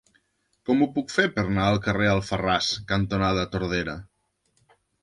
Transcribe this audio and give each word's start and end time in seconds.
Com 0.69 0.79
ho 0.81 0.87
puc 0.95 1.13
fer 1.17 1.25
per 1.35 1.43
anar 1.49 1.67
al 1.73 1.79
carrer 1.89 2.09
Alfarràs 2.15 2.73
cantonada 2.95 3.47
Tordera? 3.55 3.99